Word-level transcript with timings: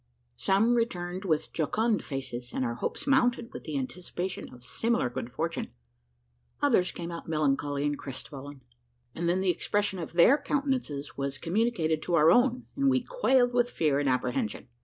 Some 0.37 0.73
returned 0.73 1.25
with 1.25 1.53
jocund 1.53 2.03
faces, 2.03 2.53
and 2.55 2.65
our 2.65 2.73
hopes 2.73 3.05
mounted 3.05 3.53
with 3.53 3.65
the 3.65 3.77
anticipation 3.77 4.51
of 4.51 4.63
similar 4.63 5.11
good 5.11 5.31
fortune; 5.31 5.69
others 6.59 6.91
came 6.91 7.11
out 7.11 7.29
melancholy 7.29 7.85
and 7.85 7.99
crest 7.99 8.29
fallen, 8.29 8.61
and 9.13 9.29
then 9.29 9.41
the 9.41 9.51
expression 9.51 9.99
of 9.99 10.13
their 10.13 10.39
countenances 10.39 11.17
was 11.17 11.37
communicated 11.37 12.01
to 12.01 12.15
our 12.15 12.31
own, 12.31 12.65
and 12.75 12.89
we 12.89 13.01
quailed 13.03 13.53
with 13.53 13.69
fear 13.69 13.99
and 13.99 14.09
apprehension. 14.09 14.69